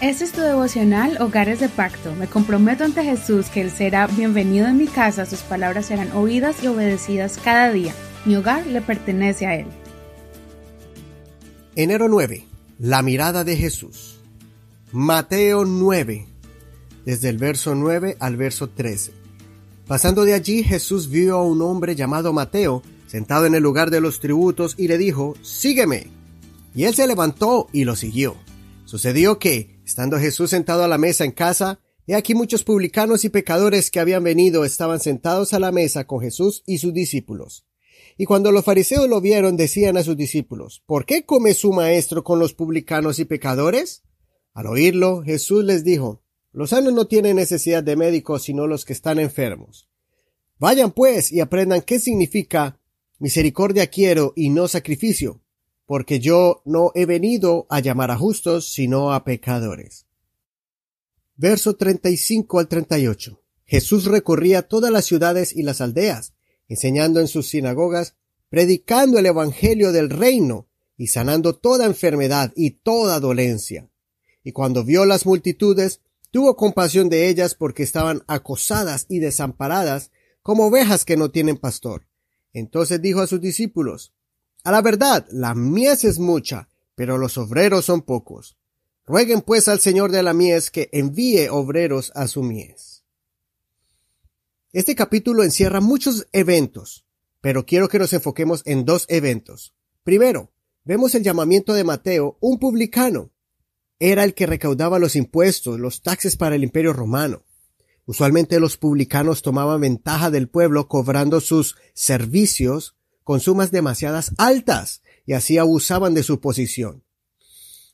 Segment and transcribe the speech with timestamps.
[0.00, 2.14] Este es tu devocional Hogares de Pacto.
[2.14, 6.62] Me comprometo ante Jesús que Él será bienvenido en mi casa, sus palabras serán oídas
[6.62, 7.92] y obedecidas cada día.
[8.24, 9.66] Mi hogar le pertenece a Él.
[11.74, 12.46] Enero 9.
[12.78, 14.20] La mirada de Jesús.
[14.92, 16.28] Mateo 9.
[17.04, 19.12] Desde el verso 9 al verso 13.
[19.88, 24.00] Pasando de allí, Jesús vio a un hombre llamado Mateo sentado en el lugar de
[24.00, 26.06] los tributos y le dijo, Sígueme.
[26.72, 28.36] Y él se levantó y lo siguió.
[28.84, 33.30] Sucedió que, estando Jesús sentado a la mesa en casa, he aquí muchos publicanos y
[33.30, 37.64] pecadores que habían venido estaban sentados a la mesa con Jesús y sus discípulos.
[38.18, 42.22] Y cuando los fariseos lo vieron, decían a sus discípulos, ¿Por qué come su maestro
[42.22, 44.02] con los publicanos y pecadores?
[44.52, 46.20] Al oírlo, Jesús les dijo,
[46.52, 49.88] Los sanos no tienen necesidad de médicos, sino los que están enfermos.
[50.58, 52.78] Vayan pues y aprendan qué significa
[53.18, 55.40] misericordia quiero y no sacrificio,
[55.88, 60.04] porque yo no he venido a llamar a justos, sino a pecadores.
[61.34, 63.40] Verso 35 al 38.
[63.64, 66.34] Jesús recorría todas las ciudades y las aldeas,
[66.68, 68.16] enseñando en sus sinagogas,
[68.50, 73.88] predicando el Evangelio del reino y sanando toda enfermedad y toda dolencia.
[74.44, 80.10] Y cuando vio las multitudes, tuvo compasión de ellas porque estaban acosadas y desamparadas
[80.42, 82.06] como ovejas que no tienen pastor.
[82.52, 84.12] Entonces dijo a sus discípulos,
[84.64, 88.56] A la verdad, la mies es mucha, pero los obreros son pocos.
[89.06, 93.04] Rueguen pues al Señor de la mies que envíe obreros a su mies.
[94.72, 97.06] Este capítulo encierra muchos eventos,
[97.40, 99.74] pero quiero que nos enfoquemos en dos eventos.
[100.04, 100.52] Primero,
[100.84, 103.30] vemos el llamamiento de Mateo, un publicano.
[103.98, 107.44] Era el que recaudaba los impuestos, los taxes para el imperio romano.
[108.04, 112.97] Usualmente los publicanos tomaban ventaja del pueblo cobrando sus servicios
[113.28, 117.04] con sumas demasiadas altas y así abusaban de su posición.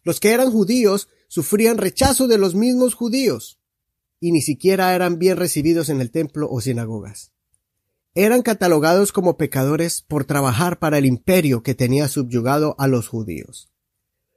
[0.05, 3.59] Los que eran judíos sufrían rechazo de los mismos judíos
[4.21, 7.33] y ni siquiera eran bien recibidos en el templo o sinagogas.
[8.15, 13.73] Eran catalogados como pecadores por trabajar para el imperio que tenía subyugado a los judíos.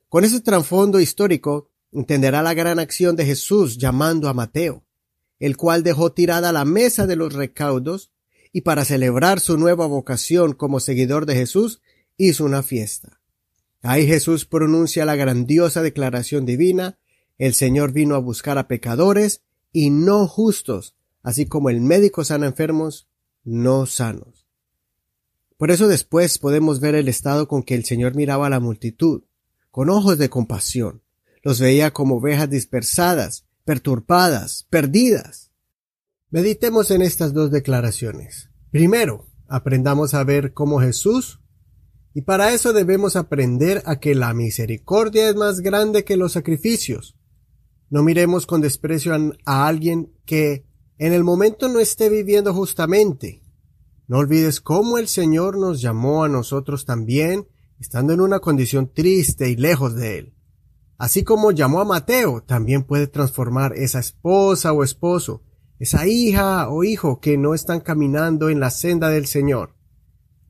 [0.09, 4.83] Con ese trasfondo histórico, entenderá la gran acción de Jesús llamando a Mateo,
[5.37, 8.09] el cual dejó tirada la mesa de los recaudos
[8.57, 11.79] y para celebrar su nueva vocación como seguidor de Jesús,
[12.17, 13.21] hizo una fiesta.
[13.83, 16.97] Ahí Jesús pronuncia la grandiosa declaración divina,
[17.37, 22.47] el Señor vino a buscar a pecadores y no justos, así como el médico sana
[22.47, 23.07] enfermos
[23.43, 24.47] no sanos.
[25.57, 29.21] Por eso después podemos ver el estado con que el Señor miraba a la multitud,
[29.69, 31.03] con ojos de compasión.
[31.43, 35.46] Los veía como ovejas dispersadas, perturbadas, perdidas.
[36.29, 38.49] Meditemos en estas dos declaraciones.
[38.69, 41.39] Primero, aprendamos a ver cómo Jesús
[42.13, 47.15] y para eso debemos aprender a que la misericordia es más grande que los sacrificios.
[47.89, 50.65] No miremos con desprecio a, alguien que
[50.97, 53.41] en el momento no esté viviendo justamente.
[54.07, 57.47] No olvides cómo el Señor nos llamó a nosotros también,
[57.79, 60.33] estando en una condición triste y lejos de Él.
[60.97, 65.43] Así como llamó a Mateo, también puede transformar esa esposa o esposo,
[65.79, 69.75] esa hija o hijo que no están caminando en la senda del Señor.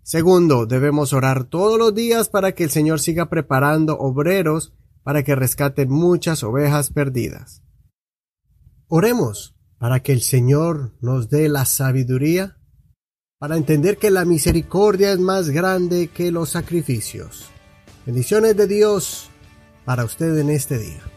[0.03, 4.73] Segundo, debemos orar todos los días para que el Señor siga preparando obreros
[5.03, 7.63] para que rescaten muchas ovejas perdidas.
[8.87, 12.57] Oremos para que el Señor nos dé la sabiduría
[13.37, 17.49] para entender que la misericordia es más grande que los sacrificios.
[18.05, 19.29] Bendiciones de Dios
[19.85, 21.16] para usted en este día.